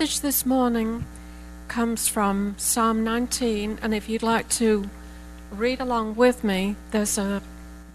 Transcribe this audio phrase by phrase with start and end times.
[0.00, 1.04] this morning
[1.68, 4.88] comes from Psalm 19, and if you'd like to
[5.50, 7.42] read along with me, there's a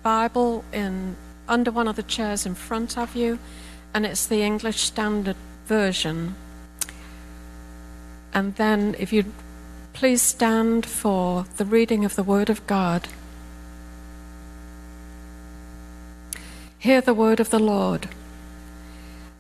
[0.04, 1.16] Bible in
[1.48, 3.40] under one of the chairs in front of you,
[3.92, 6.36] and it's the English Standard Version.
[8.36, 9.34] And then, if you'd
[9.94, 13.08] please stand for the reading of the Word of God.
[16.78, 18.10] Hear the word of the Lord.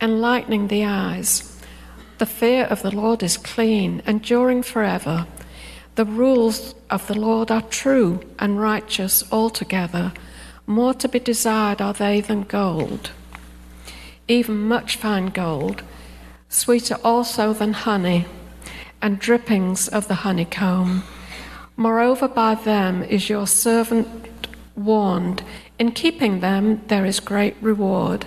[0.00, 1.60] enlightening the eyes.
[2.18, 5.26] The fear of the Lord is clean, enduring forever.
[5.96, 10.12] The rules of the Lord are true and righteous altogether.
[10.66, 13.10] More to be desired are they than gold,
[14.26, 15.82] even much fine gold,
[16.48, 18.26] sweeter also than honey,
[19.02, 21.02] and drippings of the honeycomb.
[21.76, 24.28] Moreover, by them is your servant
[24.74, 25.42] warned.
[25.78, 28.26] In keeping them, there is great reward.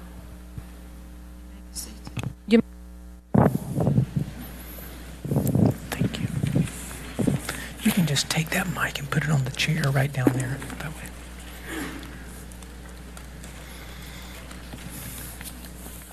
[7.83, 10.31] You You can just take that mic and put it on the chair right down
[10.31, 10.57] there.
[10.79, 11.03] That way.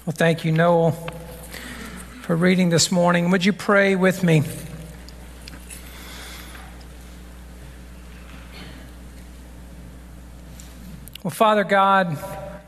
[0.05, 0.91] Well, thank you, Noel,
[2.22, 3.31] for reading this morning.
[3.31, 4.43] Would you pray with me?
[11.22, 12.19] Well, Father God,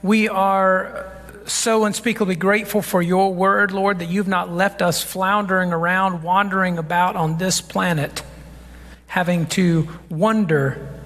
[0.04, 1.09] we are
[1.52, 6.78] so unspeakably grateful for your word, Lord, that you've not left us floundering around, wandering
[6.78, 8.22] about on this planet
[9.06, 11.00] having to wonder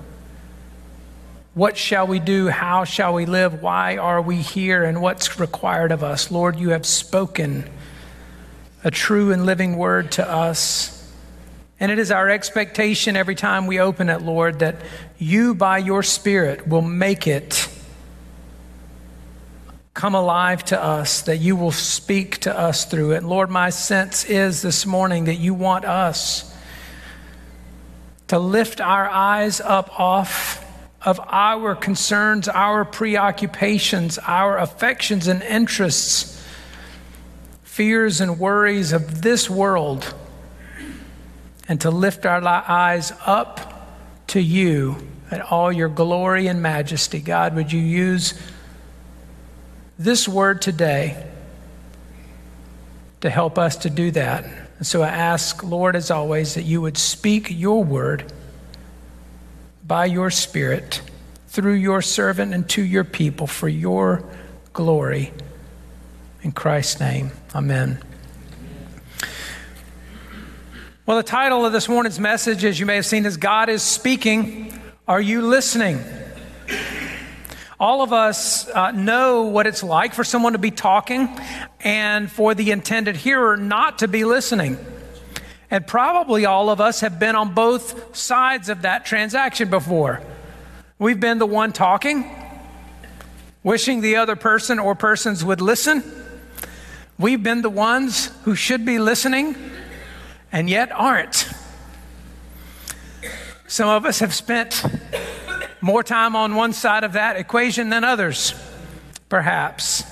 [1.55, 2.49] what shall we do?
[2.49, 3.63] How shall we live?
[3.63, 4.83] Why are we here?
[4.83, 6.33] And what's required of us?
[6.33, 7.71] Lord, you have spoken
[8.83, 10.91] a true and living word to us.
[11.79, 14.77] And it is our expectation every time we open it, Lord, that
[15.17, 17.69] you, by your Spirit, will make it
[19.95, 23.23] come alive to us, that you will speak to us through it.
[23.23, 26.53] Lord, my sense is this morning that you want us
[28.27, 30.61] to lift our eyes up off
[31.01, 36.45] of our concerns, our preoccupations, our affections and interests,
[37.63, 40.13] fears and worries of this world,
[41.69, 43.87] and to lift our eyes up
[44.27, 44.97] to you
[45.31, 47.21] and all your glory and majesty.
[47.21, 48.35] God, would you use
[49.99, 51.27] this word today
[53.21, 54.45] to help us to do that?
[54.79, 58.33] And so I ask, Lord, as always, that you would speak your word
[59.87, 61.01] by your Spirit
[61.49, 64.25] through your servant and to your people for your
[64.73, 65.33] glory.
[66.43, 68.03] In Christ's name, amen.
[71.07, 73.83] Well, the title of this morning's message, as you may have seen, is God is
[73.83, 74.79] Speaking.
[75.07, 76.03] Are you listening?
[77.79, 81.29] All of us uh, know what it's like for someone to be talking
[81.81, 84.79] and for the intended hearer not to be listening.
[85.71, 90.23] And probably all of us have been on both sides of that transaction before.
[91.01, 92.31] We've been the one talking,
[93.65, 96.05] wishing the other person or persons would listen.
[97.19, 99.57] We've been the ones who should be listening
[100.53, 101.49] and yet aren't.
[103.67, 104.85] Some of us have spent
[105.85, 108.55] more time on one side of that equation than others,
[109.29, 110.03] perhaps.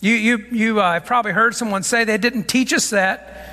[0.00, 3.44] You, you, you uh, probably heard someone say they didn't teach us that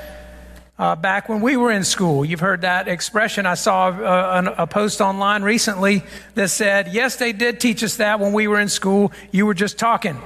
[0.80, 2.24] uh, back when we were in school.
[2.24, 3.45] You've heard that expression.
[3.45, 6.03] I saw a, a, post online recently
[6.36, 9.12] that said, Yes, they did teach us that when we were in school.
[9.31, 10.19] You were just talking.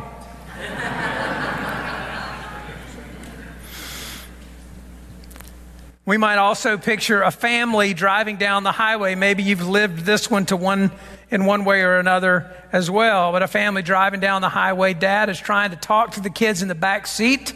[6.06, 9.16] We might also picture a family driving down the highway.
[9.16, 10.92] Maybe you've lived this one to one
[11.32, 13.32] in one way or another as well.
[13.32, 16.62] But a family driving down the highway, dad is trying to talk to the kids
[16.62, 17.54] in the back seat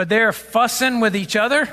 [0.00, 1.68] but they're fussing with each other.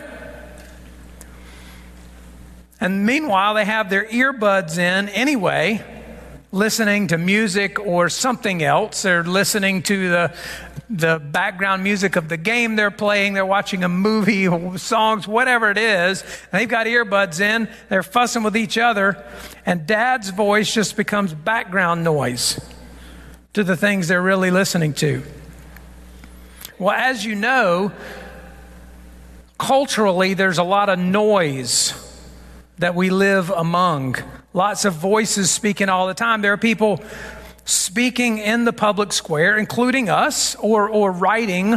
[2.80, 5.82] And meanwhile, they have their earbuds in anyway,
[6.52, 9.04] listening to music or something else.
[9.04, 10.36] They're listening to the,
[10.90, 13.34] the background music of the game they're playing.
[13.34, 14.48] They're watching a movie,
[14.78, 16.24] songs, whatever it is.
[16.52, 17.70] They've got earbuds in.
[17.90, 19.24] They're fussing with each other.
[19.66, 22.60] And dad's voice just becomes background noise
[23.54, 25.24] to the things they're really listening to.
[26.80, 27.92] Well, as you know,
[29.58, 31.94] culturally, there's a lot of noise
[32.78, 34.16] that we live among.
[34.54, 36.42] Lots of voices speaking all the time.
[36.42, 37.02] There are people
[37.68, 41.74] speaking in the public square, including us, or, or writing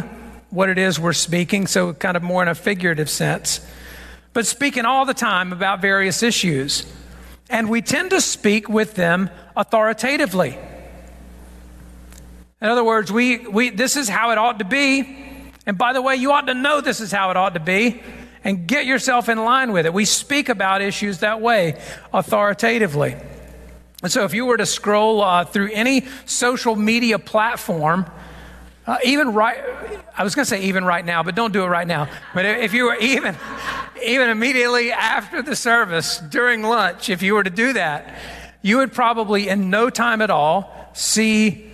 [0.50, 3.60] what it is we're speaking, so kind of more in a figurative sense,
[4.32, 6.90] but speaking all the time about various issues.
[7.48, 10.56] And we tend to speak with them authoritatively.
[12.60, 15.16] In other words, we, we, this is how it ought to be.
[15.66, 18.00] And by the way, you ought to know this is how it ought to be
[18.44, 19.92] and get yourself in line with it.
[19.92, 21.80] We speak about issues that way
[22.12, 23.16] authoritatively.
[24.02, 28.06] And so if you were to scroll uh, through any social media platform,
[28.86, 29.62] uh, even right,
[30.16, 32.08] I was going to say even right now, but don't do it right now.
[32.34, 33.36] But if you were even,
[34.04, 38.18] even immediately after the service, during lunch, if you were to do that,
[38.62, 41.70] you would probably in no time at all see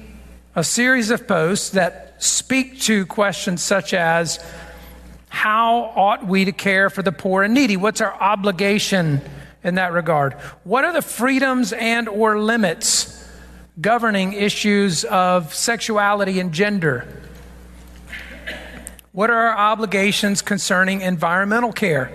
[0.55, 4.45] a series of posts that speak to questions such as
[5.29, 7.77] how ought we to care for the poor and needy?
[7.77, 9.21] What's our obligation
[9.67, 10.33] in that regard?
[10.65, 13.13] What are the freedoms and or limits
[13.79, 17.07] governing issues of sexuality and gender?
[19.13, 22.11] What are our obligations concerning environmental care?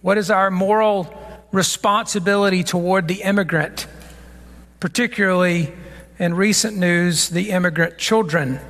[0.00, 1.12] What is our moral
[1.52, 3.86] responsibility toward the immigrant,
[4.80, 5.72] particularly
[6.18, 8.60] in recent news, the immigrant children.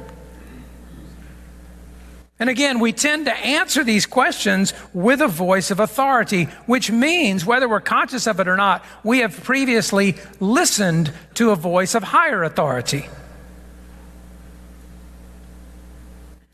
[2.39, 7.47] And again, we tend to answer these questions with a voice of authority, which means,
[7.47, 12.03] whether we're conscious of it or not, we have previously listened to a voice of
[12.03, 13.09] higher authority.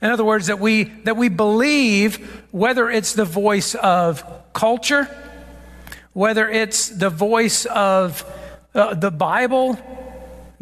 [0.01, 5.09] In other words, that we, that we believe, whether it's the voice of culture,
[6.13, 8.25] whether it's the voice of
[8.75, 9.79] uh, the Bible,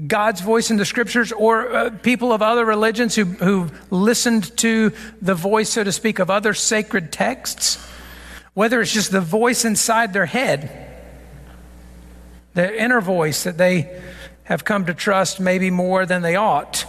[0.06, 4.92] God's voice in the scriptures or uh, people of other religions who, who listened to
[5.20, 7.84] the voice, so to speak, of other sacred texts,
[8.54, 10.88] whether it's just the voice inside their head,
[12.54, 14.00] the inner voice that they
[14.44, 16.84] have come to trust maybe more than they ought.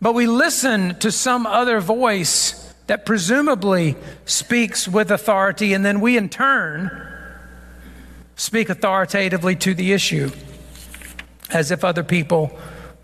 [0.00, 6.16] But we listen to some other voice that presumably speaks with authority, and then we
[6.16, 7.06] in turn
[8.36, 10.30] speak authoritatively to the issue
[11.50, 12.56] as if other people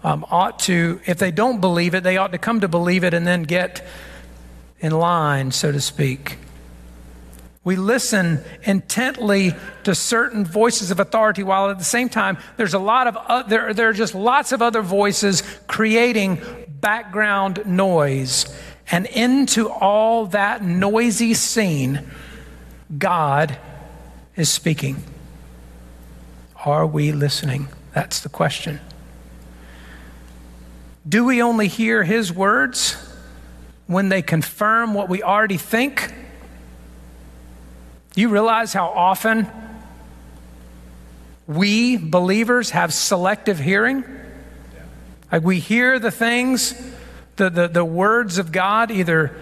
[0.02, 3.14] um, ought to, if they don't believe it, they ought to come to believe it
[3.14, 3.87] and then get
[4.81, 6.38] in line, so to speak.
[7.64, 12.79] We listen intently to certain voices of authority, while at the same time, there's a
[12.79, 16.43] lot of uh, there, there are just lots of other voices creating
[16.81, 18.55] background noise.
[18.91, 22.10] And into all that noisy scene,
[22.98, 23.56] God
[24.36, 25.03] is speaking.
[26.67, 27.69] Are we listening?
[27.94, 28.81] That's the question.
[31.08, 32.96] Do we only hear his words
[33.86, 36.13] when they confirm what we already think?
[38.15, 39.46] Do you realize how often
[41.46, 44.05] we believers have selective hearing?
[45.31, 46.74] Like we hear the things,
[47.36, 49.36] the, the, the words of God, either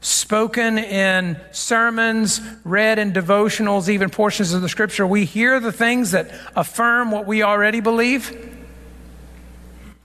[0.00, 6.12] spoken in sermons, read in devotionals, even portions of the scripture, we hear the things
[6.12, 8.48] that affirm what we already believe,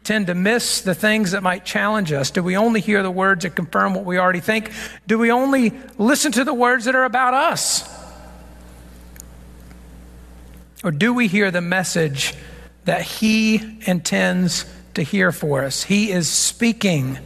[0.03, 2.29] tend to miss the things that might challenge us.
[2.29, 4.71] Do we only hear the words that confirm what we already think?
[5.07, 7.89] Do we only listen to the words that are about us?
[10.83, 12.35] Or do we hear the message
[12.83, 15.83] that He intends to hear for us?
[15.83, 17.17] He is speaking.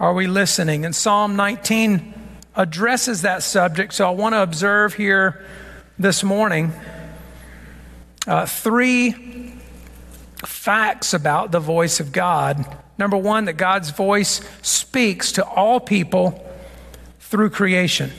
[0.00, 0.84] Are we listening?
[0.84, 2.14] And Psalm 19
[2.56, 3.92] addresses that subject.
[3.92, 5.44] So I want to observe here
[6.00, 6.72] this morning
[8.26, 9.52] uh, three
[10.44, 12.76] facts about the voice of God.
[12.98, 16.44] Number one, that God's voice speaks to all people
[17.20, 18.10] through creation.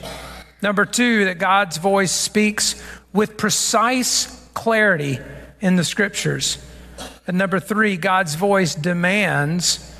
[0.62, 5.20] Number two, that God's voice speaks with precise clarity
[5.60, 6.58] in the scriptures.
[7.28, 9.92] And number three, God's voice demands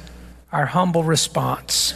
[0.56, 1.94] our humble response.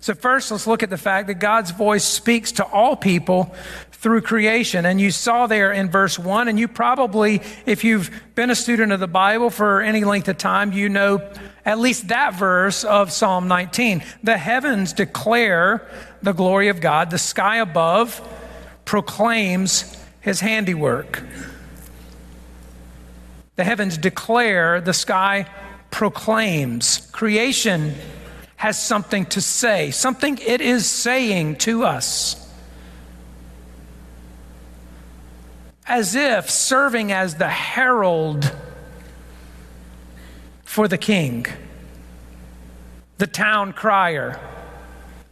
[0.00, 3.54] So, first, let's look at the fact that God's voice speaks to all people
[3.90, 4.84] through creation.
[4.84, 8.92] And you saw there in verse 1, and you probably, if you've been a student
[8.92, 11.26] of the Bible for any length of time, you know
[11.64, 14.02] at least that verse of Psalm 19.
[14.22, 15.88] The heavens declare
[16.22, 18.20] the glory of God, the sky above
[18.84, 21.22] proclaims his handiwork.
[23.56, 25.46] The heavens declare, the sky
[25.90, 27.08] proclaims.
[27.12, 27.94] Creation
[28.56, 32.42] has something to say, something it is saying to us.
[35.86, 38.52] As if serving as the herald
[40.64, 41.46] for the king,
[43.18, 44.40] the town crier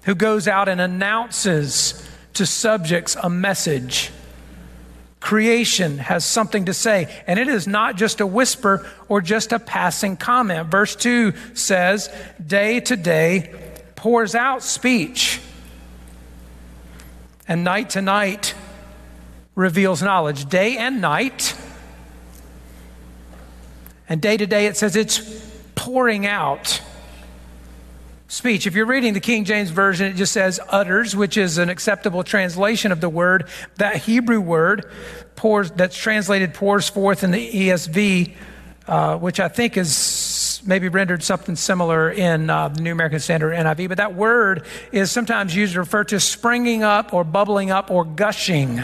[0.03, 4.11] who goes out and announces to subjects a message.
[5.25, 9.59] Creation has something to say, and it is not just a whisper or just a
[9.59, 10.69] passing comment.
[10.69, 12.15] Verse 2 says,
[12.47, 13.51] Day to day
[13.97, 15.41] pours out speech,
[17.49, 18.55] and night to night
[19.55, 20.45] reveals knowledge.
[20.45, 21.57] Day and night,
[24.07, 25.23] and day to day it says it's
[25.75, 26.83] pouring out
[28.35, 28.67] speech.
[28.67, 32.25] If you're reading the King James Version, it just says utters, which is an acceptable
[32.25, 33.47] translation of the word.
[33.77, 34.91] That Hebrew word
[35.37, 38.35] pours, that's translated pours forth in the ESV,
[38.89, 43.55] uh, which I think is maybe rendered something similar in uh, the New American Standard
[43.55, 43.89] NIV.
[43.91, 48.05] But that word is sometimes used to refer to springing up or bubbling up or
[48.05, 48.81] gushing.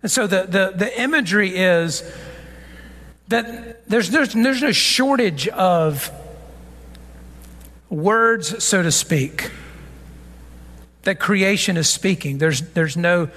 [0.00, 2.08] And so the, the, the imagery is
[3.28, 6.12] that there's, there's, there's no shortage of
[7.92, 9.50] words, so to speak,
[11.02, 12.38] that creation is speaking.
[12.38, 13.28] There's, there's no,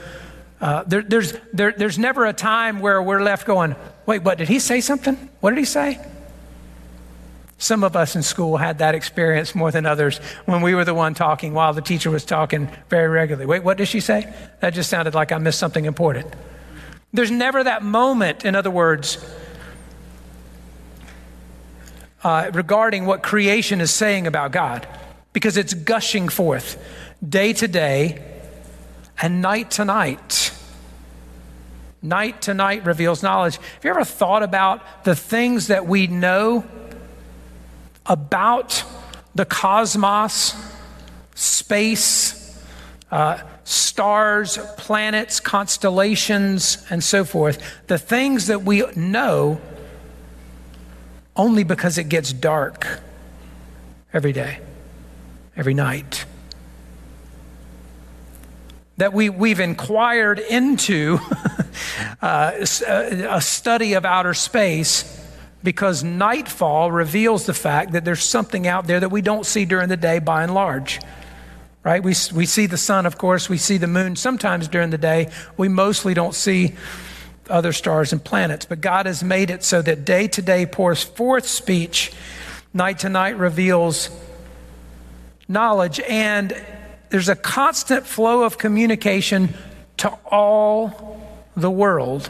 [0.61, 4.47] uh, there, there's, there, there's never a time where we're left going, wait, what, did
[4.47, 5.15] he say something?
[5.41, 5.99] What did he say?
[7.57, 10.93] Some of us in school had that experience more than others when we were the
[10.93, 13.45] one talking while the teacher was talking very regularly.
[13.45, 14.33] Wait, what did she say?
[14.59, 16.33] That just sounded like I missed something important.
[17.13, 19.17] There's never that moment, in other words,
[22.25, 24.87] uh, regarding what creation is saying about God
[25.31, 26.83] because it's gushing forth
[27.27, 28.19] day to day
[29.21, 30.51] and night to night.
[32.01, 33.57] Night to night reveals knowledge.
[33.57, 36.65] Have you ever thought about the things that we know
[38.07, 38.83] about
[39.35, 40.55] the cosmos,
[41.35, 42.59] space,
[43.11, 47.61] uh, stars, planets, constellations, and so forth?
[47.85, 49.61] The things that we know
[51.35, 52.87] only because it gets dark
[54.13, 54.59] every day,
[55.55, 56.25] every night.
[58.97, 61.19] That we, we've inquired into
[62.21, 65.21] uh, a study of outer space
[65.63, 69.89] because nightfall reveals the fact that there's something out there that we don't see during
[69.89, 71.01] the day by and large.
[71.83, 72.01] Right?
[72.01, 75.31] We, we see the sun, of course, we see the moon sometimes during the day.
[75.57, 76.75] We mostly don't see
[77.49, 78.65] other stars and planets.
[78.65, 82.11] But God has made it so that day to day pours forth speech,
[82.73, 84.09] night to night reveals
[85.47, 86.55] knowledge, and
[87.09, 89.53] there's a constant flow of communication
[89.97, 91.21] to all
[91.55, 92.29] the world.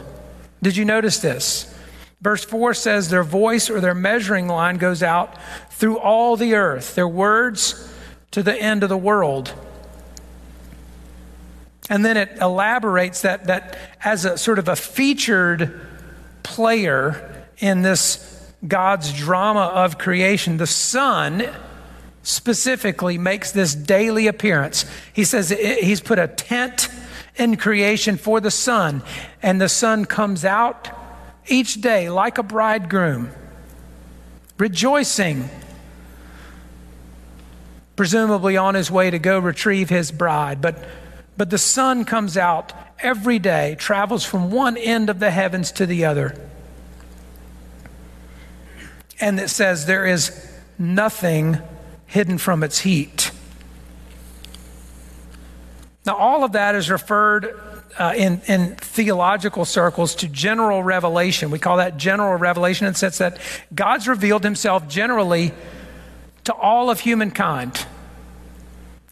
[0.62, 1.72] Did you notice this?
[2.20, 5.36] Verse 4 says their voice or their measuring line goes out
[5.70, 7.92] through all the earth, their words
[8.30, 9.52] to the end of the world.
[11.88, 15.80] And then it elaborates that, that as a sort of a featured
[16.42, 18.32] player in this
[18.66, 21.48] God's drama of creation, the sun
[22.22, 24.84] specifically makes this daily appearance.
[25.12, 26.88] He says he's put a tent
[27.36, 29.02] in creation for the sun,
[29.42, 30.88] and the sun comes out
[31.46, 33.30] each day like a bridegroom,
[34.58, 35.48] rejoicing,
[37.94, 40.60] presumably on his way to go retrieve his bride.
[40.60, 40.82] But
[41.36, 45.86] but the sun comes out every day, travels from one end of the heavens to
[45.86, 46.34] the other.
[49.20, 51.58] And it says there is nothing
[52.06, 53.30] hidden from its heat.
[56.04, 57.60] Now, all of that is referred
[57.98, 61.50] uh, in, in theological circles to general revelation.
[61.50, 63.38] We call that general revelation in the sense that
[63.74, 65.52] God's revealed himself generally
[66.44, 67.86] to all of humankind.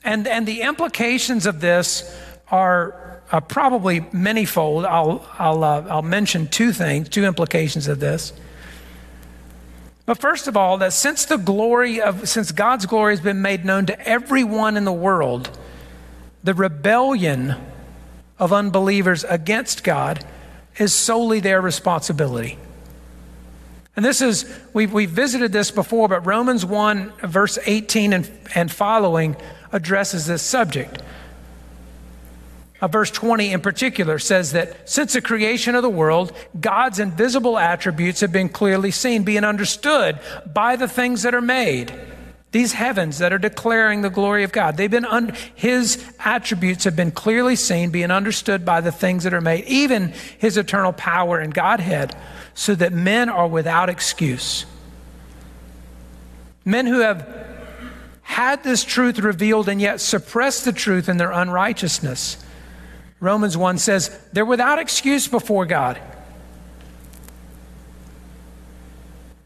[0.05, 2.15] And, and the implications of this
[2.49, 4.85] are uh, probably manyfold.
[4.85, 8.33] I'll, I'll, uh, I'll mention two things, two implications of this.
[10.07, 13.65] But first of all, that since the glory of, since God's glory has been made
[13.65, 15.51] known to everyone in the world,
[16.43, 17.55] the rebellion
[18.39, 20.23] of unbelievers against God
[20.77, 22.59] is solely their responsibility.
[23.97, 28.71] And this is, we've, we've visited this before, but Romans 1, verse 18 and, and
[28.71, 29.37] following
[29.75, 31.03] addresses this subject.
[32.81, 37.59] Uh, verse 20 in particular says that since the creation of the world, God's invisible
[37.59, 40.19] attributes have been clearly seen, being understood
[40.53, 41.93] by the things that are made.
[42.53, 46.95] These heavens that are declaring the glory of God, they've been un- His attributes have
[46.95, 51.41] been clearly seen, being understood by the things that are made, even His eternal power
[51.41, 52.17] and Godhead,
[52.55, 54.67] so that men are without excuse.
[56.65, 57.44] Men who have
[58.25, 62.43] had this truth revealed and yet suppressed the truth in their unrighteousness.
[63.21, 66.01] Romans 1 says they're without excuse before God.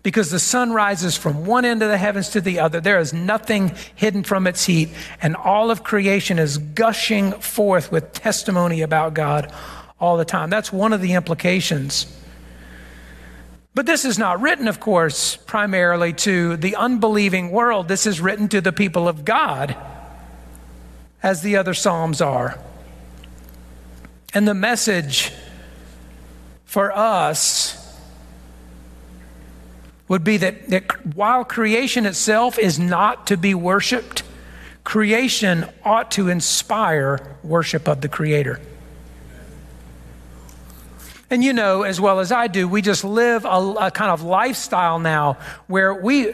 [0.03, 2.81] Because the sun rises from one end of the heavens to the other.
[2.81, 4.89] There is nothing hidden from its heat,
[5.21, 9.53] and all of creation is gushing forth with testimony about God
[10.01, 10.51] all the time.
[10.51, 12.07] That's one of the implications.
[13.79, 17.87] But this is not written, of course, primarily to the unbelieving world.
[17.87, 19.77] This is written to the people of God,
[21.23, 22.59] as the other Psalms are.
[24.35, 25.31] And the message
[26.65, 27.97] for us
[30.09, 34.25] would be that, that while creation itself is not to be worshiped,
[34.83, 38.61] creation ought to inspire worship of the Creator.
[41.31, 44.23] And you know, as well as I do, we just live a, a kind of
[44.23, 46.33] lifestyle now where we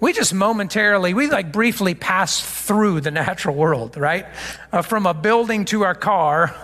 [0.00, 4.26] we just momentarily, we like briefly pass through the natural world, right?
[4.70, 6.54] Uh, from a building to our car,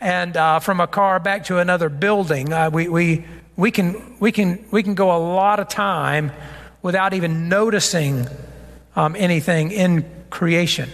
[0.00, 2.52] and uh, from a car back to another building.
[2.52, 3.24] Uh, we, we,
[3.56, 6.32] we, can, we, can, we can go a lot of time
[6.82, 8.26] without even noticing
[8.96, 10.88] um, anything in creation.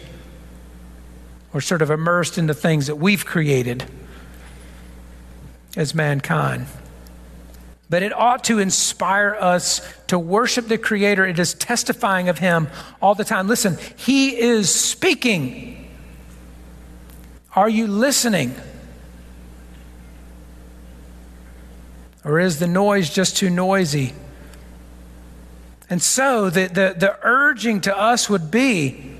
[1.52, 3.84] We're sort of immersed in the things that we've created
[5.76, 6.66] as mankind
[7.90, 11.26] but it ought to inspire us to worship the Creator.
[11.26, 12.68] It is testifying of Him
[13.00, 13.46] all the time.
[13.46, 15.92] Listen, He is speaking.
[17.54, 18.54] Are you listening?
[22.24, 24.14] Or is the noise just too noisy?
[25.88, 29.14] And so the, the, the urging to us would be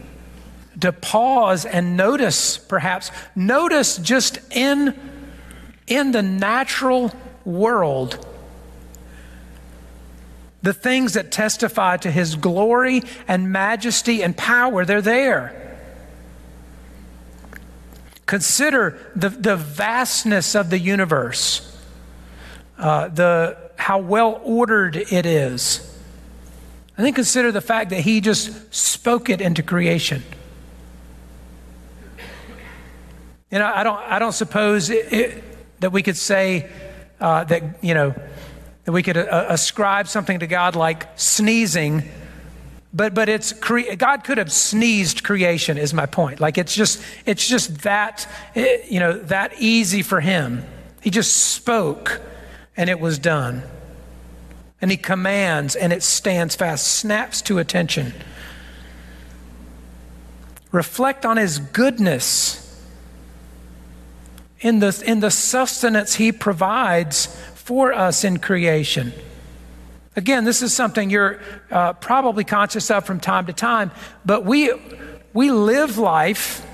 [0.81, 4.99] to pause and notice, perhaps, notice just in,
[5.87, 7.13] in the natural
[7.45, 8.25] world
[10.65, 15.79] the things that testify to his glory and majesty and power, they're there.
[18.25, 21.79] Consider the, the vastness of the universe,
[22.79, 25.95] uh, the, how well ordered it is.
[26.97, 30.23] And then consider the fact that he just spoke it into creation.
[33.51, 35.45] You know, I don't, I don't suppose it, it,
[35.85, 36.71] that we could say
[37.21, 38.15] uh, that, you know,
[38.85, 42.05] that we could uh, ascribe something to God like sneezing,
[42.95, 46.41] but but it's cre- God could have sneezed creation is my point.
[46.41, 50.65] Like it's just it's just that eh, you know that easy for him.
[51.03, 52.23] He just spoke
[52.79, 53.63] and it was done.
[54.81, 58.15] And he commands and it stands fast, snaps to attention.
[60.73, 62.64] Reflect on his goodness
[64.65, 69.13] in the, in the sustenance he provides for us in creation.
[70.17, 71.39] Again, this is something you're
[71.71, 73.91] uh, probably conscious of from time to time,
[74.25, 74.73] but we,
[75.35, 76.67] we live life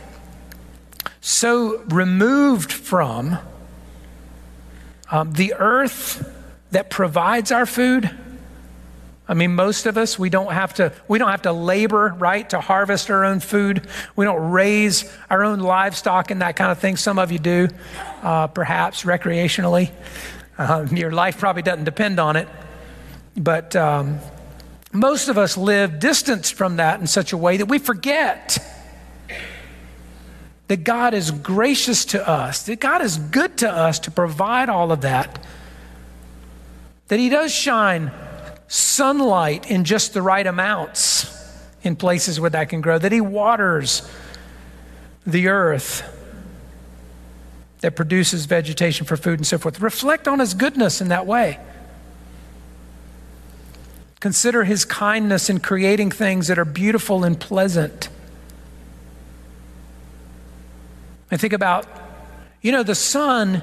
[1.20, 3.38] so removed from
[5.10, 6.32] um, the earth
[6.70, 8.08] that provides our food.
[9.30, 12.50] I mean, most of us, we don't have to, we don't have to labor, right,
[12.50, 13.86] to harvest our own food.
[14.16, 16.96] We don't raise our own livestock and that kind of thing.
[16.96, 17.68] Some of you do,
[18.24, 19.92] uh, perhaps recreationally.
[20.58, 22.48] Uh, your life probably doesn't depend on it.
[23.36, 24.18] But um,
[24.92, 28.58] most of us live distanced from that in such a way that we forget
[30.66, 34.90] that God is gracious to us, that God is good to us to provide all
[34.90, 35.40] of that,
[37.06, 38.10] that He does shine
[38.70, 41.26] sunlight in just the right amounts
[41.82, 44.08] in places where that can grow, that He waters
[45.26, 46.16] the earth
[47.80, 49.80] that produces vegetation for food and so forth.
[49.80, 51.58] Reflect on his goodness in that way.
[54.20, 58.10] Consider his kindness in creating things that are beautiful and pleasant.
[61.30, 61.86] And think about,
[62.60, 63.62] you know, the sun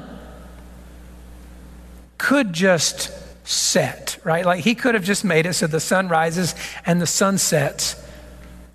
[2.18, 3.12] could just
[3.48, 4.46] set, right?
[4.46, 6.54] Like he could have just made it so the sun rises
[6.86, 7.96] and the sun sets.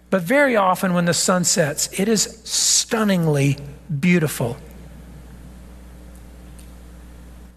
[0.08, 3.58] But very often when the sun sets, it is stunningly
[4.00, 4.56] beautiful.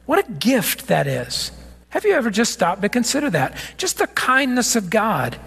[0.05, 1.51] What a gift that is.
[1.89, 3.55] Have you ever just stopped to consider that?
[3.77, 5.39] Just the kindness of God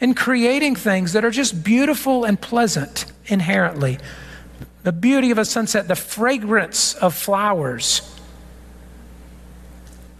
[0.00, 3.98] in creating things that are just beautiful and pleasant inherently.
[4.84, 8.11] The beauty of a sunset, the fragrance of flowers,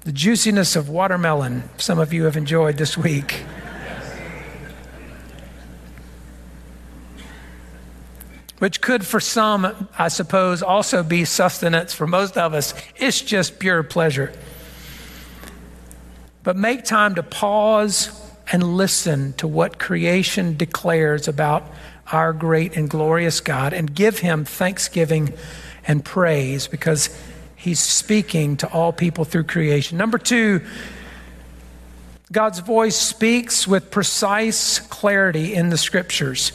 [0.04, 3.44] the juiciness of watermelon, some of you have enjoyed this week.
[8.58, 11.92] Which could, for some, I suppose, also be sustenance.
[11.92, 14.32] For most of us, it's just pure pleasure.
[16.42, 18.10] But make time to pause
[18.50, 21.64] and listen to what creation declares about
[22.10, 25.32] our great and glorious God and give him thanksgiving
[25.86, 27.08] and praise because
[27.62, 29.96] he's speaking to all people through creation.
[29.96, 30.62] Number two,
[32.32, 36.50] God's voice speaks with precise clarity in the scriptures.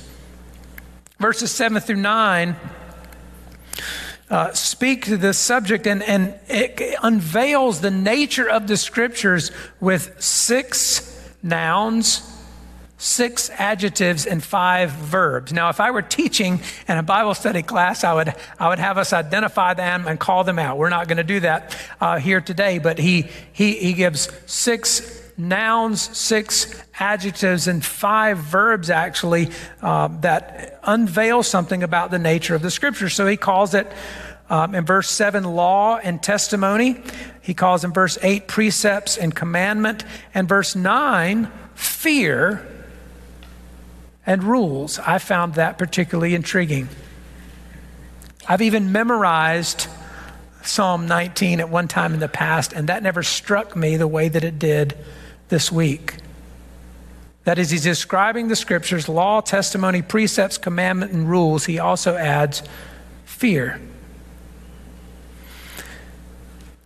[1.17, 2.55] Verses 7 through 9
[4.29, 10.21] uh, speak to this subject and, and it unveils the nature of the scriptures with
[10.21, 12.21] six nouns,
[12.97, 15.53] six adjectives, and five verbs.
[15.53, 18.97] Now, if I were teaching in a Bible study class, I would, I would have
[18.97, 20.77] us identify them and call them out.
[20.79, 25.23] We're not going to do that uh, here today, but he, he, he gives six
[25.37, 29.49] nouns, six adjectives, and five verbs actually
[29.83, 33.09] uh, that unveil something about the nature of the scripture.
[33.09, 33.91] So he calls it
[34.49, 37.03] um, in verse 7, law and testimony.
[37.41, 40.03] He calls in verse 8, precepts and commandment.
[40.33, 42.65] And verse 9, fear
[44.27, 44.99] and rules.
[44.99, 46.89] I found that particularly intriguing.
[48.47, 49.87] I've even memorized
[50.61, 54.27] Psalm 19 at one time in the past, and that never struck me the way
[54.27, 54.95] that it did
[55.47, 56.17] this week.
[57.45, 61.65] That is, he's describing the scriptures, law, testimony, precepts, commandment, and rules.
[61.65, 62.61] He also adds
[63.23, 63.79] fear.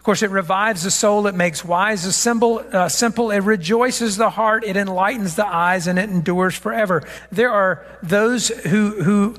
[0.02, 4.18] Of course, it revives the soul, it makes wise the symbol, uh, simple, it rejoices
[4.18, 7.04] the heart, it enlightens the eyes, and it endures forever.
[7.32, 9.36] There are those who, who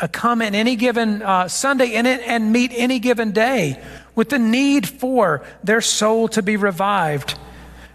[0.00, 3.80] uh, come in any given uh, Sunday it and meet any given day
[4.16, 7.38] with the need for their soul to be revived,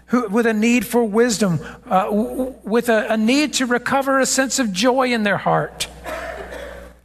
[0.06, 4.58] who, with a need for wisdom, uh, with a, a need to recover a sense
[4.58, 5.86] of joy in their heart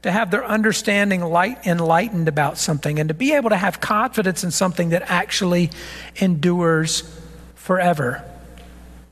[0.05, 4.43] to have their understanding light enlightened about something and to be able to have confidence
[4.43, 5.71] in something that actually
[6.17, 7.01] endures
[7.55, 8.23] forever.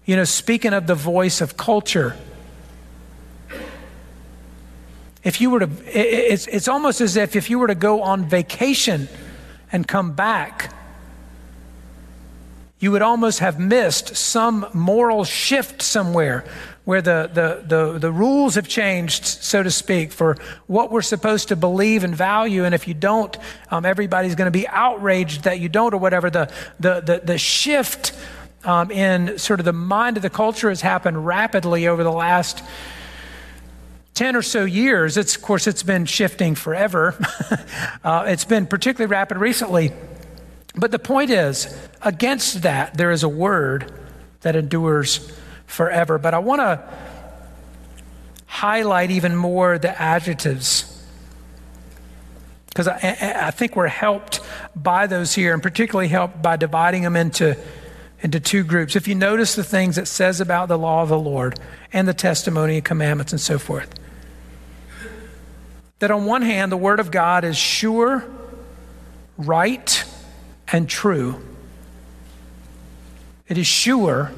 [0.06, 2.16] You know, speaking of the voice of culture,
[5.24, 8.26] if you were to, it's, it's almost as if if you were to go on
[8.26, 9.10] vacation
[9.72, 10.72] and come back,
[12.78, 16.46] you would almost have missed some moral shift somewhere
[16.86, 21.48] where the, the, the, the, rules have changed, so to speak, for what we're supposed
[21.48, 22.66] to believe and value.
[22.66, 23.38] And if you don't,
[23.72, 26.30] um, everybody's going to be outraged that you don't or whatever.
[26.30, 28.12] The, the, the, the shift
[28.66, 32.62] um, in sort of the mind of the culture has happened rapidly over the last
[34.16, 35.16] 10 or so years.
[35.16, 37.16] It's, of course, it's been shifting forever.
[38.04, 39.94] uh, it's been particularly rapid recently.
[40.76, 43.92] But the point is, against that, there is a word
[44.42, 45.32] that endures
[45.74, 46.18] forever.
[46.18, 46.84] But I want to
[48.46, 50.90] highlight even more the adjectives
[52.68, 54.40] because I, I, think we're helped
[54.76, 57.56] by those here, and particularly helped by dividing them into,
[58.22, 58.96] into two groups.
[58.96, 61.60] If you notice the things it says about the law of the Lord
[61.92, 63.94] and the testimony and commandments and so forth,
[66.00, 68.26] that on one hand, the Word of God is sure,
[69.38, 70.04] right,
[70.72, 71.44] and true.
[73.48, 74.32] It is sure,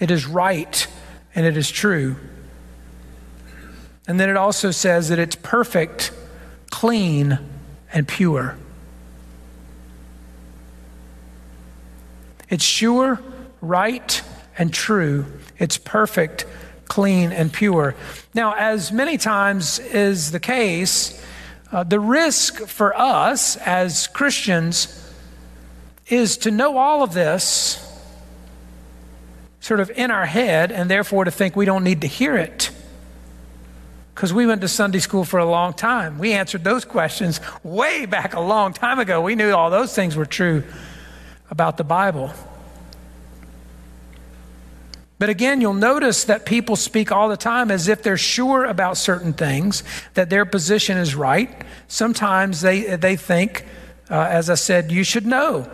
[0.00, 0.86] it is right,
[1.34, 2.16] and it is true.
[4.08, 6.10] And then it also says that it's perfect,
[6.70, 7.38] clean,
[7.92, 8.56] and pure.
[12.48, 13.20] It's sure,
[13.60, 14.22] right,
[14.58, 15.26] and true.
[15.58, 16.46] It's perfect,
[16.88, 17.94] clean, and pure.
[18.34, 21.24] Now, as many times is the case,
[21.70, 24.96] uh, the risk for us as Christians
[26.08, 27.86] is to know all of this
[29.60, 32.70] sort of in our head and therefore to think we don't need to hear it.
[34.14, 36.18] Because we went to Sunday school for a long time.
[36.18, 39.22] We answered those questions way back a long time ago.
[39.22, 40.64] We knew all those things were true
[41.50, 42.32] about the Bible.
[45.18, 48.96] But again, you'll notice that people speak all the time as if they're sure about
[48.96, 49.82] certain things,
[50.14, 51.50] that their position is right.
[51.88, 53.66] Sometimes they, they think,
[54.10, 55.70] uh, as I said, you should know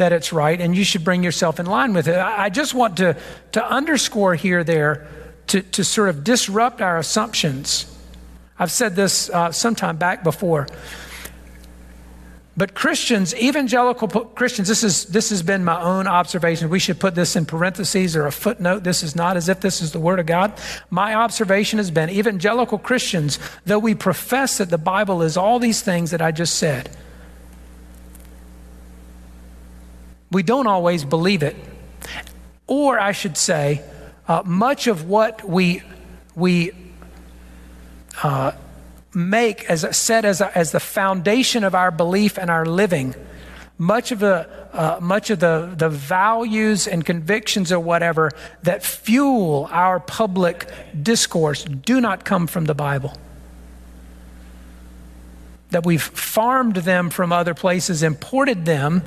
[0.00, 2.16] that it's right, and you should bring yourself in line with it.
[2.18, 3.16] I just want to,
[3.52, 5.06] to underscore here, there,
[5.46, 7.86] to, to sort of disrupt our assumptions.
[8.58, 10.66] I've said this uh, sometime back before.
[12.56, 16.68] But Christians, evangelical Christians, this, is, this has been my own observation.
[16.68, 18.84] We should put this in parentheses or a footnote.
[18.84, 20.52] This is not as if this is the Word of God.
[20.90, 25.80] My observation has been evangelical Christians, though we profess that the Bible is all these
[25.80, 26.90] things that I just said,
[30.30, 31.56] we don't always believe it.
[32.66, 33.82] Or I should say,
[34.28, 35.82] uh, much of what we,
[36.34, 36.72] we
[38.22, 38.52] uh,
[39.12, 43.14] make as set as, a, as the foundation of our belief and our living,
[43.76, 48.30] much of the uh, much of the, the values and convictions or whatever
[48.62, 50.70] that fuel our public
[51.02, 53.12] discourse do not come from the Bible.
[55.70, 59.02] That we've farmed them from other places, imported them.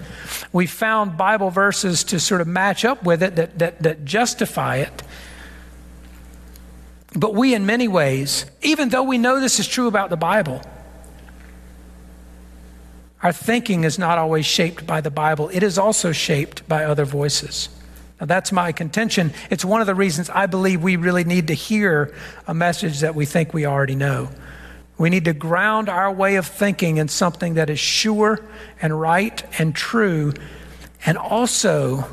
[0.52, 4.78] We found Bible verses to sort of match up with it that, that, that justify
[4.78, 5.04] it.
[7.16, 10.62] But we, in many ways, even though we know this is true about the Bible,
[13.22, 15.50] our thinking is not always shaped by the Bible.
[15.50, 17.70] It is also shaped by other voices.
[18.20, 19.34] Now, that's my contention.
[19.50, 22.14] It's one of the reasons I believe we really need to hear
[22.48, 24.30] a message that we think we already know.
[25.04, 28.40] We need to ground our way of thinking in something that is sure
[28.82, 30.32] and right and true,
[31.06, 32.06] and also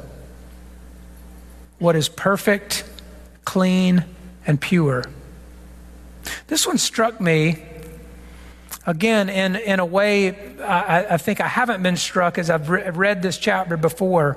[1.79, 2.83] what is perfect,
[3.44, 4.05] clean,
[4.44, 5.05] and pure.
[6.48, 7.62] This one struck me
[8.85, 12.90] again in, in a way I, I think I haven't been struck as I've re-
[12.90, 14.37] read this chapter before.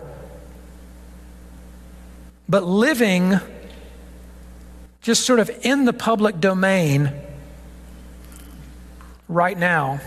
[2.48, 3.34] But living
[5.02, 7.23] just sort of in the public domain
[9.28, 10.00] right now,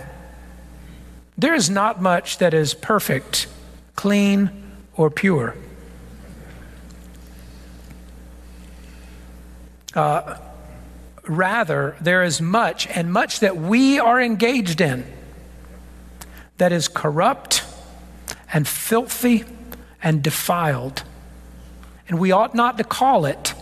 [1.39, 3.47] there is not much that is perfect,
[3.95, 4.51] clean,
[4.97, 5.57] or pure.
[9.95, 10.39] Uh,
[11.27, 15.05] rather, there is much, and much that we are engaged in,
[16.59, 17.65] that is corrupt
[18.53, 19.45] and filthy
[20.03, 21.03] and defiled.
[22.09, 23.55] And we ought not to call it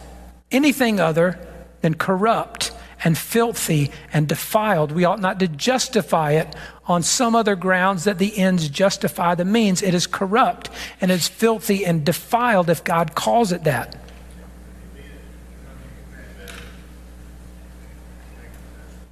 [0.50, 1.38] anything other
[1.80, 2.72] than corrupt
[3.04, 4.90] and filthy and defiled.
[4.90, 9.44] We ought not to justify it on some other grounds that the ends justify the
[9.44, 9.82] means.
[9.82, 13.96] It is corrupt and it's filthy and defiled if God calls it that.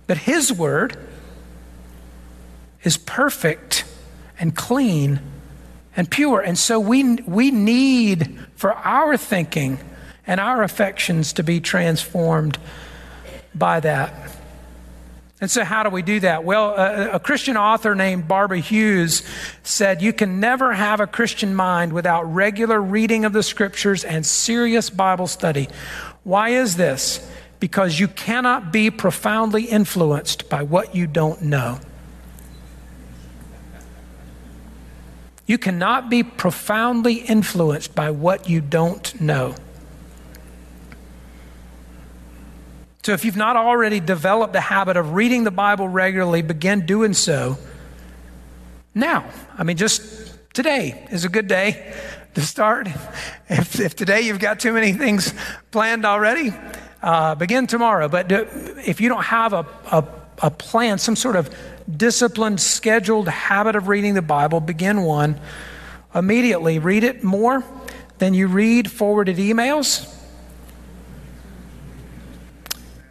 [0.07, 0.97] But His Word
[2.83, 3.85] is perfect
[4.39, 5.21] and clean
[5.97, 6.41] and pure.
[6.41, 9.79] And so we, we need for our thinking
[10.27, 12.59] and our affections to be transformed
[13.55, 14.15] by that.
[15.41, 16.45] And so, how do we do that?
[16.45, 19.25] Well, a, a, Christian author named Barbara Hughes
[19.65, 24.25] said, You can never have a Christian mind without regular reading of the scriptures and
[24.25, 25.69] serious Bible study.
[26.23, 27.29] Why is this?
[27.63, 31.79] because you cannot be profoundly influenced by what you don't know.
[35.47, 39.55] You cannot be profoundly influenced by what you don't know.
[43.05, 47.15] So, if you've not already developed the habit of reading the Bible regularly, begin doing
[47.15, 47.59] so
[48.95, 49.25] now.
[49.59, 51.95] I mean, just today is a good day
[52.35, 52.89] to start.
[53.49, 55.35] If, if today you've got too many things
[55.73, 56.55] planned already,
[57.03, 58.09] uh, begin tomorrow.
[58.09, 58.47] But do,
[58.87, 60.05] if you don't have a, a,
[60.41, 61.53] a plan, some sort of
[61.95, 65.41] disciplined, scheduled habit of reading the Bible, begin one
[66.15, 66.79] immediately.
[66.79, 67.65] Read it more
[68.19, 70.09] than you read forwarded emails,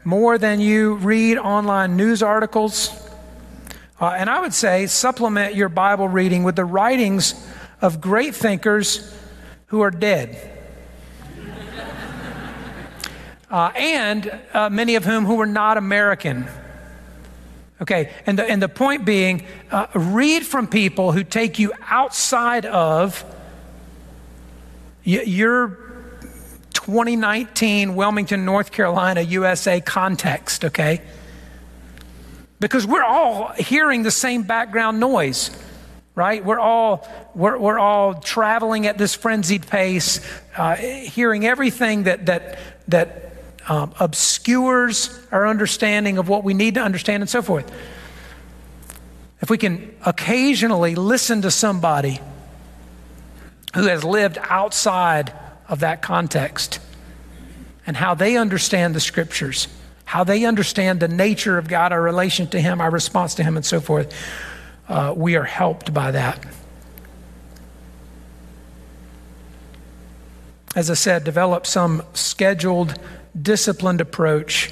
[0.03, 2.89] more than you read online news articles.
[3.99, 7.35] Uh, and I would say supplement your Bible reading with the writings
[7.81, 9.15] of great thinkers
[9.67, 10.37] who are dead
[13.51, 16.47] uh, and uh, many of whom who were not American.
[17.81, 22.67] Okay, and the, and the point being, uh, read from people who take you outside
[22.67, 23.25] of
[25.03, 25.80] your
[26.85, 31.01] 2019 Wilmington, North Carolina, USA context, okay?
[32.59, 35.51] Because we're all hearing the same background noise,
[36.15, 36.43] right?
[36.43, 42.57] We're all, we're, we're all traveling at this frenzied pace, uh, hearing everything that, that,
[42.87, 43.31] that
[43.67, 47.71] um, obscures our understanding of what we need to understand and so forth.
[49.39, 52.19] If we can occasionally listen to somebody
[53.75, 55.31] who has lived outside
[55.71, 56.79] of that context
[57.87, 59.67] and how they understand the scriptures,
[60.05, 63.57] how they understand the nature of God, our relation to Him, our response to Him,
[63.57, 64.13] and so forth,
[64.87, 66.45] uh, we are helped by that.
[70.75, 72.97] as I said, develop some scheduled,
[73.39, 74.71] disciplined approach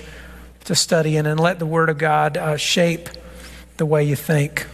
[0.65, 3.09] to studying and let the Word of God uh, shape
[3.77, 4.65] the way you think.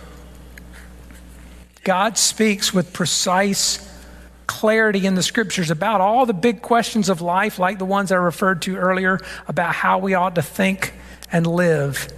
[1.84, 3.78] God speaks with precise
[4.48, 8.16] clarity in the scriptures about all the big questions of life, like the ones I
[8.16, 10.94] referred to earlier, about how we ought to think
[11.32, 12.12] and live.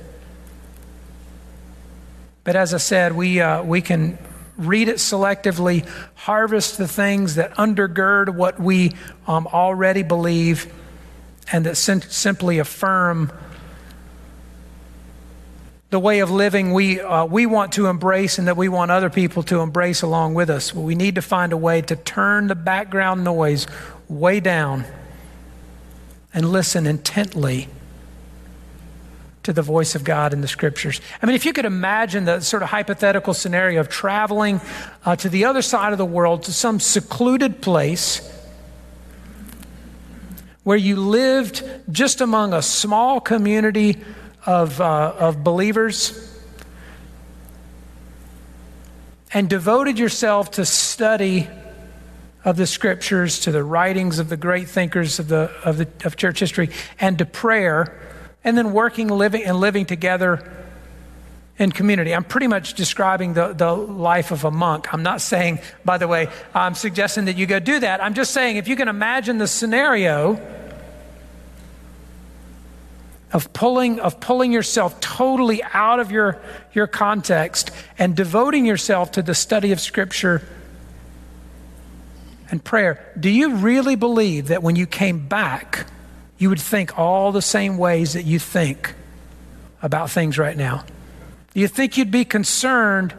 [2.44, 4.18] But as I said, we, uh, we can
[4.58, 8.94] read it selectively, harvest the things that undergird what we
[9.28, 10.74] um, already believe,
[11.52, 13.32] and that sim- simply affirm
[15.90, 19.10] the way of living we, uh, we want to embrace and that we want other
[19.10, 20.74] people to embrace along with us.
[20.74, 23.68] We need to find a way to turn the background noise
[24.10, 24.86] way down
[26.34, 27.70] and listen intently
[29.44, 31.00] to the voice of God in the scriptures.
[31.22, 34.60] I mean, if you could imagine the sort of hypothetical scenario of traveling
[35.06, 38.30] uh, to the other side of the world to some secluded place
[40.66, 44.04] where you lived just among a small community
[44.48, 46.24] of, uh, of believers
[49.34, 51.48] and devoted yourself to study
[52.46, 56.16] of the scriptures, to the writings of the great thinkers of, the, of, the, of
[56.16, 58.00] church history, and to prayer,
[58.46, 60.50] and then working living, and living together
[61.60, 62.16] in community.
[62.16, 64.94] I'm pretty much describing the, the life of a monk.
[64.94, 68.02] I'm not saying, by the way, I'm suggesting that you go do that.
[68.02, 70.40] I'm just saying if you can imagine the scenario
[73.34, 76.40] of pulling, of pulling yourself totally out of your,
[76.74, 80.42] your context and devoting yourself to the study of Scripture
[82.50, 83.14] and prayer.
[83.20, 85.88] Do you really believe that when you came back,
[86.38, 88.94] you would think all the same ways that you think
[89.82, 90.86] about things right now?
[91.54, 93.14] Do you think you'd be concerned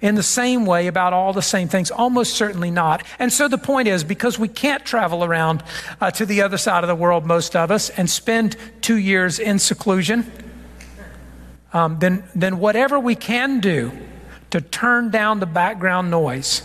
[0.00, 1.90] in the same way about all the same things?
[1.90, 3.02] Almost certainly not.
[3.18, 5.62] And so the point is because we can't travel around
[6.00, 9.38] uh, to the other side of the world, most of us, and spend two years
[9.38, 10.30] in seclusion,
[11.72, 13.92] um, then, then whatever we can do
[14.50, 16.62] to turn down the background noise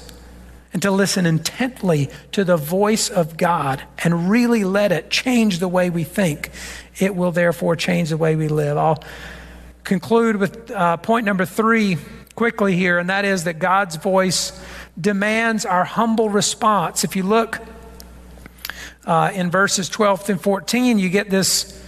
[0.71, 5.67] and to listen intently to the voice of God and really let it change the
[5.67, 6.49] way we think,
[6.99, 8.77] it will therefore change the way we live.
[8.77, 9.03] I'll
[9.83, 11.97] conclude with uh, point number three
[12.35, 14.59] quickly here, and that is that God's voice
[14.99, 17.03] demands our humble response.
[17.03, 17.59] If you look
[19.05, 21.79] uh, in verses 12 and 14, you get this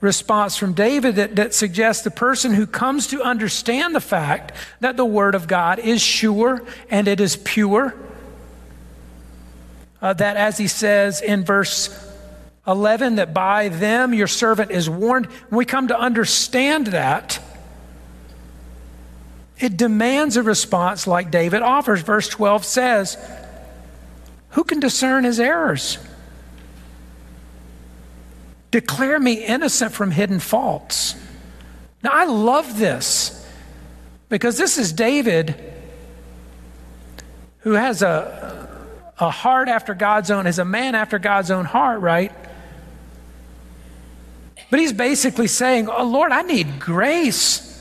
[0.00, 4.96] response from David that, that suggests the person who comes to understand the fact that
[4.96, 7.94] the Word of God is sure and it is pure.
[10.00, 11.88] Uh, that, as he says in verse
[12.66, 15.26] 11, that by them your servant is warned.
[15.48, 17.40] When we come to understand that,
[19.58, 22.02] it demands a response like David offers.
[22.02, 23.16] Verse 12 says,
[24.50, 25.98] Who can discern his errors?
[28.70, 31.14] Declare me innocent from hidden faults.
[32.02, 33.46] Now, I love this
[34.28, 35.54] because this is David
[37.60, 38.68] who has a,
[39.18, 42.32] a heart after God's own, is a man after God's own heart, right?
[44.70, 47.75] But he's basically saying, Oh Lord, I need grace.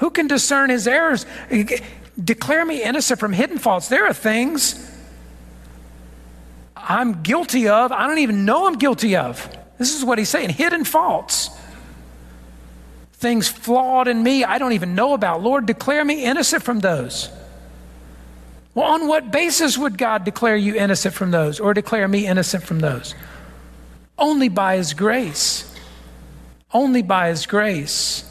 [0.00, 1.26] Who can discern his errors?
[2.22, 3.88] Declare me innocent from hidden faults.
[3.88, 4.90] There are things
[6.74, 9.48] I'm guilty of, I don't even know I'm guilty of.
[9.78, 11.50] This is what he's saying hidden faults.
[13.12, 15.42] Things flawed in me I don't even know about.
[15.42, 17.28] Lord, declare me innocent from those.
[18.74, 22.64] Well, on what basis would God declare you innocent from those or declare me innocent
[22.64, 23.14] from those?
[24.16, 25.74] Only by His grace.
[26.72, 28.29] Only by His grace.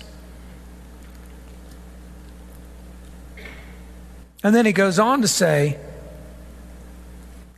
[4.43, 5.79] And then he goes on to say,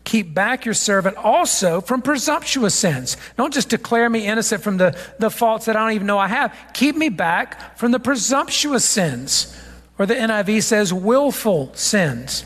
[0.04, 3.16] Keep back your servant also from presumptuous sins.
[3.38, 6.28] Don't just declare me innocent from the, the faults that I don't even know I
[6.28, 6.54] have.
[6.74, 9.56] Keep me back from the presumptuous sins.
[9.98, 12.44] Or the NIV says, willful sins.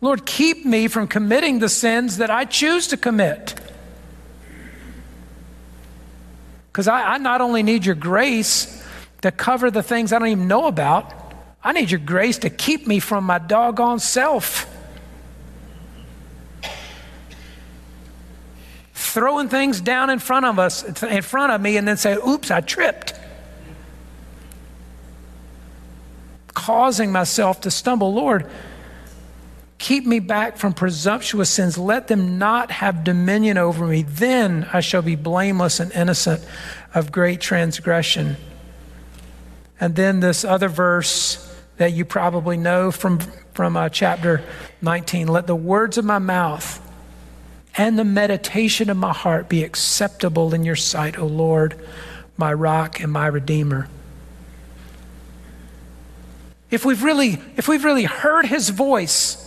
[0.00, 3.54] Lord, keep me from committing the sins that I choose to commit.
[6.72, 8.82] Because I, I not only need your grace
[9.22, 11.25] to cover the things I don't even know about,
[11.66, 14.72] I need your grace to keep me from my doggone self.
[18.94, 22.52] Throwing things down in front of us, in front of me, and then say, oops,
[22.52, 23.14] I tripped.
[26.54, 28.14] Causing myself to stumble.
[28.14, 28.48] Lord,
[29.78, 31.76] keep me back from presumptuous sins.
[31.76, 34.04] Let them not have dominion over me.
[34.04, 36.44] Then I shall be blameless and innocent
[36.94, 38.36] of great transgression.
[39.80, 41.42] And then this other verse
[41.76, 43.20] that you probably know from
[43.56, 44.42] from uh, chapter
[44.82, 45.28] 19.
[45.28, 46.80] Let the words of my mouth
[47.76, 51.74] and the meditation of my heart be acceptable in your sight, O Lord,
[52.36, 53.88] my rock and my redeemer.
[56.70, 59.42] If we've really, if we've really heard his voice,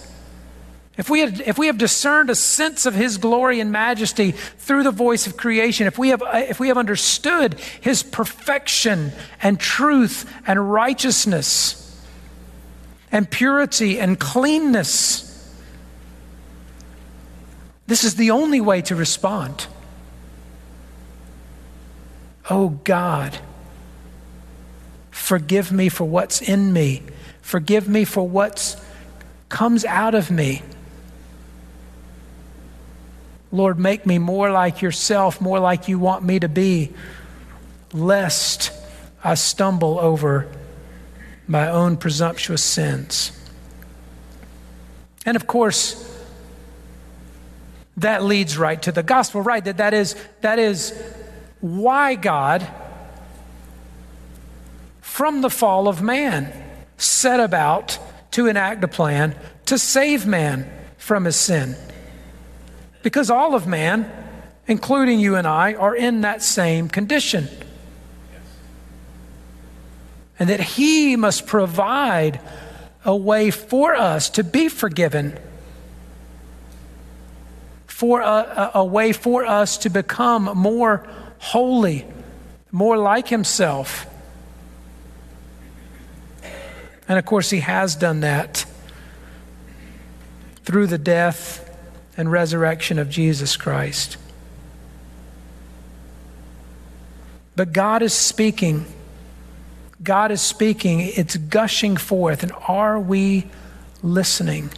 [0.97, 4.83] if we, had, if we have discerned a sense of His glory and majesty through
[4.83, 10.29] the voice of creation, if we, have, if we have understood His perfection and truth
[10.45, 11.88] and righteousness
[13.11, 15.25] and purity and cleanness,
[17.87, 19.65] this is the only way to respond.
[22.49, 23.37] Oh God,
[25.11, 27.03] forgive me for what's in me,
[27.41, 28.79] forgive me for what
[29.49, 30.61] comes out of me.
[33.51, 36.93] Lord, make me more like yourself, more like you want me to be,
[37.91, 38.71] lest
[39.23, 40.47] I stumble over
[41.49, 43.31] my own presumptuous sins.
[45.25, 46.05] And of course,
[47.97, 49.65] that leads right to the gospel, right?
[49.65, 50.93] That, that, is, that is
[51.59, 52.65] why God,
[55.01, 56.53] from the fall of man,
[56.97, 57.97] set about
[58.31, 59.35] to enact a plan
[59.65, 61.75] to save man from his sin.
[63.01, 64.09] Because all of man,
[64.67, 67.49] including you and I, are in that same condition.
[70.39, 72.39] And that He must provide
[73.05, 75.37] a way for us to be forgiven,
[77.85, 81.05] for a, a, way for us to become more
[81.39, 82.05] holy,
[82.71, 84.05] more like Himself.
[87.07, 88.65] And of course, He has done that
[90.63, 91.65] through the death
[92.15, 94.17] and resurrection of Jesus Christ.
[97.55, 98.85] But God is speaking.
[100.01, 101.01] God is speaking.
[101.01, 102.43] It's gushing forth.
[102.43, 103.49] And are we
[104.01, 104.69] listening?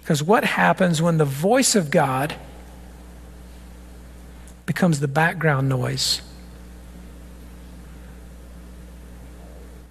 [0.00, 2.34] Because what happens when the voice of God
[4.66, 6.22] becomes the background noise?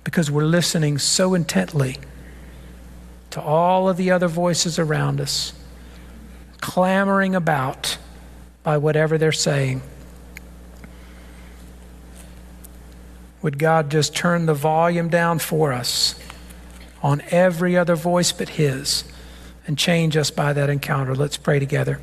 [0.04, 1.98] Because we're listening so intently
[3.30, 5.54] to all of the other voices around us,
[6.60, 7.98] clamoring about
[8.64, 9.82] by whatever they're saying.
[13.42, 16.16] Would God just turn the volume down for us
[17.02, 19.04] on every other voice but His
[19.66, 21.16] and change us by that encounter?
[21.16, 22.00] Let's pray together.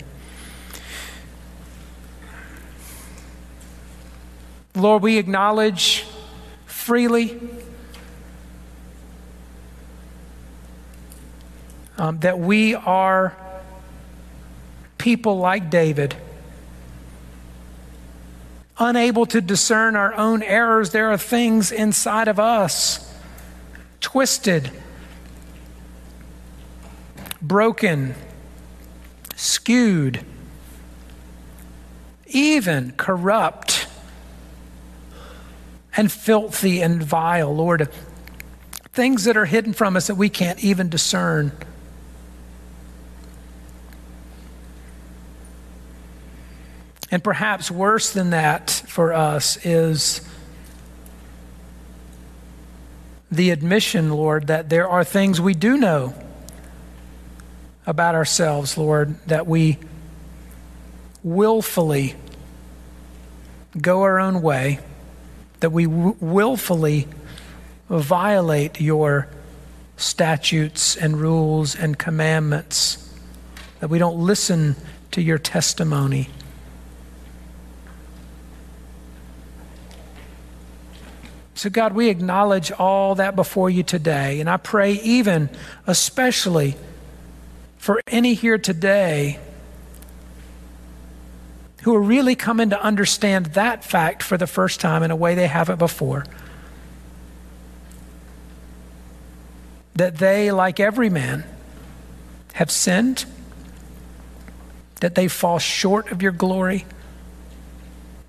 [4.74, 6.06] Lord, we acknowledge
[6.66, 7.40] freely
[11.98, 13.36] um, that we are
[14.96, 16.16] people like David,
[18.78, 20.90] unable to discern our own errors.
[20.90, 23.12] There are things inside of us
[24.00, 24.70] twisted,
[27.42, 28.14] broken,
[29.36, 30.24] skewed,
[32.26, 33.88] even corrupt
[35.96, 37.88] and filthy and vile, Lord.
[38.92, 41.52] Things that are hidden from us that we can't even discern.
[47.10, 50.20] And perhaps worse than that for us is
[53.30, 56.14] the admission, Lord, that there are things we do know
[57.86, 59.78] about ourselves, Lord, that we
[61.22, 62.14] willfully
[63.80, 64.80] go our own way,
[65.60, 67.08] that we willfully
[67.88, 69.28] violate your
[69.96, 73.12] statutes and rules and commandments,
[73.80, 74.76] that we don't listen
[75.10, 76.28] to your testimony.
[81.58, 84.38] So, God, we acknowledge all that before you today.
[84.38, 85.50] And I pray, even
[85.88, 86.76] especially
[87.78, 89.40] for any here today
[91.82, 95.34] who are really coming to understand that fact for the first time in a way
[95.34, 96.26] they haven't before.
[99.96, 101.42] That they, like every man,
[102.52, 103.24] have sinned,
[105.00, 106.86] that they fall short of your glory,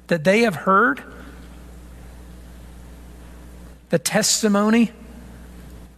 [0.07, 1.03] that they have heard
[3.89, 4.91] the testimony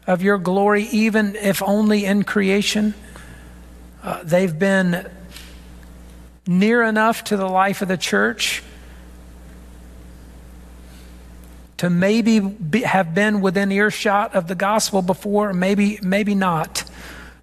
[0.07, 2.93] of your glory, even if only in creation.
[4.03, 5.09] Uh, they've been
[6.47, 8.63] near enough to the life of the church
[11.77, 16.83] to maybe be, have been within earshot of the gospel before, maybe, maybe not.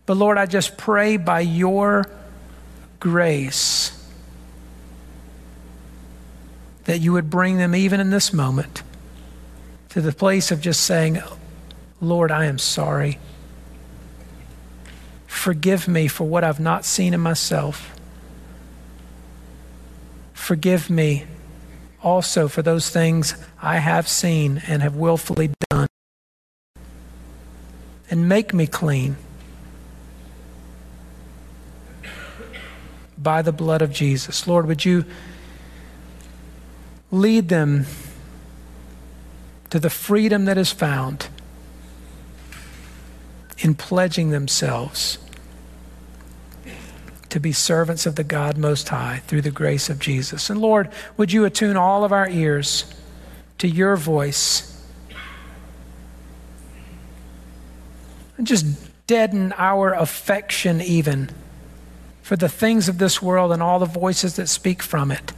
[0.06, 2.08] But Lord, I just pray by your
[3.00, 3.94] grace
[6.84, 8.82] that you would bring them even in this moment
[9.90, 11.22] to the place of just saying,
[12.00, 13.18] Lord, I am sorry.
[15.26, 17.94] Forgive me for what I've not seen in myself.
[20.32, 21.26] Forgive me
[22.02, 25.88] also for those things I have seen and have willfully done.
[28.10, 29.16] And make me clean
[33.18, 34.46] by the blood of Jesus.
[34.46, 35.04] Lord, would you
[37.10, 37.84] lead them
[39.70, 41.28] to the freedom that is found
[43.58, 45.18] in pledging themselves
[47.28, 50.48] to be servants of the God Most High through the grace of Jesus.
[50.48, 52.92] And Lord, would you attune all of our ears
[53.58, 54.82] to your voice
[58.38, 58.66] and just
[59.06, 61.28] deaden our affection even
[62.22, 65.32] for the things of this world and all the voices that speak from it,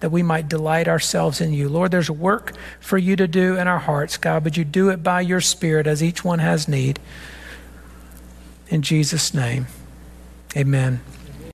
[0.00, 1.68] that we might delight ourselves in you.
[1.68, 5.02] Lord, there's work for you to do in our hearts, God, but you do it
[5.02, 7.00] by your Spirit as each one has need.
[8.68, 9.66] In Jesus' name,
[10.56, 11.00] amen.